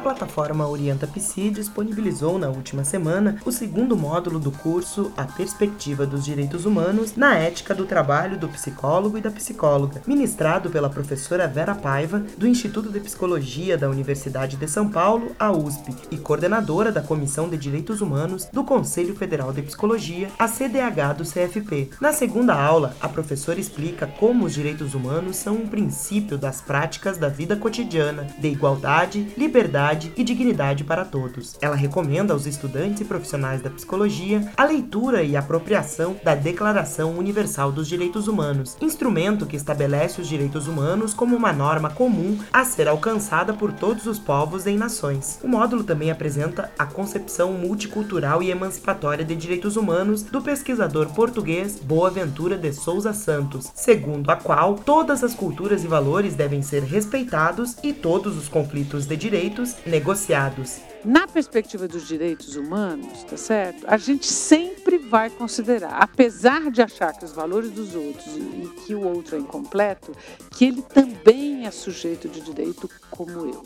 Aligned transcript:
A 0.00 0.02
plataforma 0.02 0.66
Orienta 0.66 1.06
Psi 1.06 1.50
disponibilizou 1.50 2.38
na 2.38 2.48
última 2.48 2.84
semana 2.84 3.36
o 3.44 3.52
segundo 3.52 3.94
módulo 3.94 4.38
do 4.38 4.50
curso 4.50 5.12
A 5.14 5.24
Perspectiva 5.24 6.06
dos 6.06 6.24
Direitos 6.24 6.64
Humanos 6.64 7.16
na 7.16 7.36
Ética 7.36 7.74
do 7.74 7.84
Trabalho 7.84 8.38
do 8.38 8.48
Psicólogo 8.48 9.18
e 9.18 9.20
da 9.20 9.30
Psicóloga, 9.30 10.00
ministrado 10.06 10.70
pela 10.70 10.88
professora 10.88 11.46
Vera 11.46 11.74
Paiva, 11.74 12.24
do 12.38 12.46
Instituto 12.46 12.88
de 12.88 12.98
Psicologia 12.98 13.76
da 13.76 13.90
Universidade 13.90 14.56
de 14.56 14.66
São 14.66 14.88
Paulo, 14.88 15.32
a 15.38 15.52
USP, 15.52 15.94
e 16.10 16.16
coordenadora 16.16 16.90
da 16.90 17.02
Comissão 17.02 17.50
de 17.50 17.58
Direitos 17.58 18.00
Humanos 18.00 18.46
do 18.50 18.64
Conselho 18.64 19.14
Federal 19.14 19.52
de 19.52 19.60
Psicologia, 19.60 20.30
a 20.38 20.48
CDH 20.48 21.12
do 21.18 21.24
CFP. 21.24 21.90
Na 22.00 22.14
segunda 22.14 22.54
aula, 22.54 22.96
a 23.02 23.08
professora 23.08 23.60
explica 23.60 24.06
como 24.06 24.46
os 24.46 24.54
direitos 24.54 24.94
humanos 24.94 25.36
são 25.36 25.56
um 25.56 25.68
princípio 25.68 26.38
das 26.38 26.62
práticas 26.62 27.18
da 27.18 27.28
vida 27.28 27.54
cotidiana, 27.54 28.26
de 28.38 28.48
igualdade, 28.48 29.34
liberdade 29.36 29.89
e 30.16 30.24
dignidade 30.24 30.84
para 30.84 31.04
todos. 31.04 31.56
Ela 31.60 31.76
recomenda 31.76 32.32
aos 32.32 32.46
estudantes 32.46 33.00
e 33.00 33.04
profissionais 33.04 33.60
da 33.60 33.70
psicologia 33.70 34.50
a 34.56 34.64
leitura 34.64 35.22
e 35.22 35.36
apropriação 35.36 36.16
da 36.22 36.34
Declaração 36.34 37.18
Universal 37.18 37.72
dos 37.72 37.88
Direitos 37.88 38.28
Humanos, 38.28 38.76
instrumento 38.80 39.46
que 39.46 39.56
estabelece 39.56 40.20
os 40.20 40.28
direitos 40.28 40.66
humanos 40.66 41.14
como 41.14 41.36
uma 41.36 41.52
norma 41.52 41.90
comum 41.90 42.38
a 42.52 42.64
ser 42.64 42.88
alcançada 42.88 43.52
por 43.52 43.72
todos 43.72 44.06
os 44.06 44.18
povos 44.18 44.66
e 44.66 44.72
nações. 44.72 45.38
O 45.42 45.48
módulo 45.48 45.82
também 45.82 46.10
apresenta 46.10 46.70
a 46.78 46.86
concepção 46.86 47.52
multicultural 47.52 48.42
e 48.42 48.50
emancipatória 48.50 49.24
de 49.24 49.34
direitos 49.34 49.76
humanos 49.76 50.22
do 50.22 50.40
pesquisador 50.40 51.08
português 51.08 51.80
Boaventura 51.80 52.56
de 52.56 52.72
Souza 52.72 53.12
Santos, 53.12 53.70
segundo 53.74 54.30
a 54.30 54.36
qual 54.36 54.74
todas 54.74 55.24
as 55.24 55.34
culturas 55.34 55.84
e 55.84 55.88
valores 55.88 56.34
devem 56.34 56.62
ser 56.62 56.82
respeitados 56.82 57.76
e 57.82 57.92
todos 57.92 58.36
os 58.36 58.48
conflitos 58.48 59.06
de 59.06 59.16
direitos 59.16 59.74
negociados. 59.86 60.80
Na 61.04 61.26
perspectiva 61.26 61.88
dos 61.88 62.06
direitos 62.06 62.56
humanos, 62.56 63.24
tá 63.24 63.36
certo? 63.36 63.86
A 63.86 63.96
gente 63.96 64.26
sempre 64.26 64.98
vai 64.98 65.30
considerar, 65.30 65.96
apesar 65.98 66.70
de 66.70 66.82
achar 66.82 67.14
que 67.14 67.24
os 67.24 67.32
valores 67.32 67.70
dos 67.70 67.94
outros 67.94 68.36
e 68.36 68.68
que 68.84 68.94
o 68.94 69.02
outro 69.02 69.36
é 69.36 69.38
incompleto, 69.38 70.12
que 70.50 70.66
ele 70.66 70.82
também 70.82 71.66
é 71.66 71.70
sujeito 71.70 72.28
de 72.28 72.42
direito 72.42 72.88
como 73.10 73.46
eu. 73.46 73.62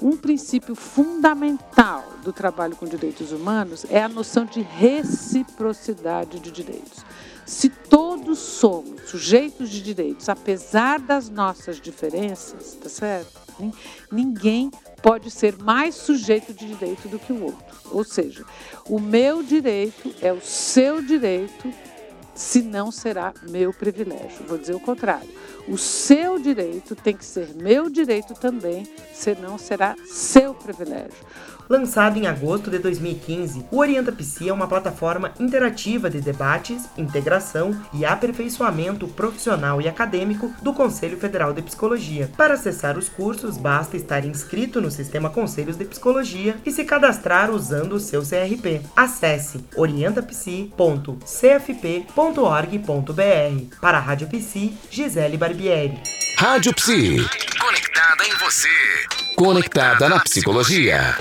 Um 0.00 0.16
princípio 0.16 0.74
fundamental 0.74 2.04
do 2.24 2.32
trabalho 2.32 2.74
com 2.74 2.86
direitos 2.86 3.30
humanos 3.30 3.84
é 3.88 4.02
a 4.02 4.08
noção 4.08 4.44
de 4.44 4.60
reciprocidade 4.60 6.40
de 6.40 6.50
direitos. 6.50 7.04
Se 7.44 7.68
todos 7.68 8.38
somos 8.38 9.02
sujeitos 9.10 9.68
de 9.68 9.82
direitos, 9.82 10.28
apesar 10.28 11.00
das 11.00 11.28
nossas 11.28 11.80
diferenças, 11.80 12.74
tá 12.80 12.88
certo? 12.88 13.40
Ninguém 14.10 14.70
pode 15.02 15.30
ser 15.30 15.58
mais 15.58 15.94
sujeito 15.94 16.54
de 16.54 16.66
direito 16.66 17.08
do 17.08 17.18
que 17.18 17.32
o 17.32 17.44
outro. 17.44 17.76
Ou 17.90 18.04
seja, 18.04 18.44
o 18.88 18.98
meu 18.98 19.42
direito 19.42 20.14
é 20.20 20.32
o 20.32 20.40
seu 20.40 21.02
direito, 21.02 21.72
se 22.34 22.62
não 22.62 22.90
será 22.90 23.32
meu 23.48 23.72
privilégio. 23.72 24.46
Vou 24.46 24.58
dizer 24.58 24.74
o 24.74 24.80
contrário. 24.80 25.28
O 25.68 25.78
seu 25.78 26.38
direito 26.38 26.96
tem 26.96 27.16
que 27.16 27.24
ser 27.24 27.54
meu 27.54 27.88
direito 27.88 28.34
também, 28.34 28.86
senão 29.14 29.56
será 29.56 29.94
seu 30.06 30.54
privilégio. 30.54 31.24
Lançado 31.68 32.18
em 32.18 32.26
agosto 32.26 32.70
de 32.70 32.78
2015, 32.78 33.66
o 33.70 33.78
Orienta 33.78 34.12
Psi 34.12 34.48
é 34.48 34.52
uma 34.52 34.66
plataforma 34.66 35.32
interativa 35.38 36.10
de 36.10 36.20
debates, 36.20 36.88
integração 36.98 37.74
e 37.94 38.04
aperfeiçoamento 38.04 39.06
profissional 39.08 39.80
e 39.80 39.88
acadêmico 39.88 40.52
do 40.60 40.74
Conselho 40.74 41.16
Federal 41.16 41.52
de 41.52 41.62
Psicologia. 41.62 42.28
Para 42.36 42.54
acessar 42.54 42.98
os 42.98 43.08
cursos, 43.08 43.56
basta 43.56 43.96
estar 43.96 44.24
inscrito 44.24 44.80
no 44.80 44.90
sistema 44.90 45.30
Conselhos 45.30 45.76
de 45.76 45.84
Psicologia 45.84 46.56
e 46.66 46.70
se 46.70 46.84
cadastrar 46.84 47.50
usando 47.50 47.94
o 47.94 48.00
seu 48.00 48.22
CRP. 48.22 48.82
Acesse 48.94 49.64
orientapsi.cfp.org.br. 52.22 53.76
Para 53.80 53.98
a 53.98 54.00
Rádio 54.00 54.28
Psi, 54.28 54.72
Gisele 54.90 55.36
Barbieri. 55.36 56.00
Rádio 56.36 56.72
Psi. 56.74 57.16
Conectada 57.60 58.24
em 58.26 58.34
você. 58.36 58.68
Conectada 59.36 60.08
na 60.08 60.20
psicologia. 60.20 61.16